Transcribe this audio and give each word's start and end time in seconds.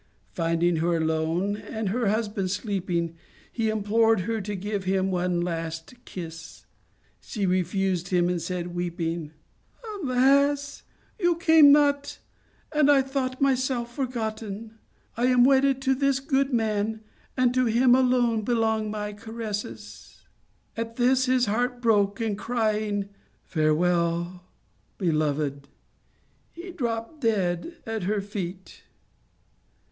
Finding 0.33 0.77
her 0.77 0.97
alone 0.97 1.55
and 1.57 1.89
her 1.89 2.07
husband 2.07 2.49
sleeping, 2.49 3.13
he 3.51 3.69
implored 3.69 4.21
her 4.21 4.41
to 4.41 4.55
give 4.55 4.85
him 4.85 5.11
one 5.11 5.41
last 5.41 5.93
kiss. 6.05 6.65
She 7.19 7.45
refused, 7.45 8.11
and 8.11 8.41
said, 8.41 8.73
weeping, 8.73 9.27
c 9.27 9.89
Alas! 10.01 10.81
you 11.19 11.35
came 11.35 11.71
not 11.71 12.17
and 12.71 12.89
I 12.89 13.03
thought 13.03 13.39
myself 13.41 13.93
forgotten. 13.93 14.73
I 15.15 15.27
am 15.27 15.43
wedded 15.43 15.83
to 15.83 15.93
this 15.93 16.19
good 16.19 16.51
man, 16.51 17.01
and 17.37 17.53
to 17.53 17.65
him 17.67 17.93
alone 17.93 18.41
belong 18.41 18.89
my 18.89 19.13
caresses/" 19.13 20.23
At 20.75 20.95
this 20.95 21.27
his 21.27 21.45
heart 21.45 21.79
broke, 21.79 22.19
and 22.19 22.35
crying,' 22.35 23.09
Fare 23.45 23.75
well, 23.75 24.45
beloved!' 24.97 25.67
he 26.53 26.71
dropped 26.71 27.21
dead 27.21 27.75
at 27.85 28.01
her 28.05 28.19
feet. 28.19 28.81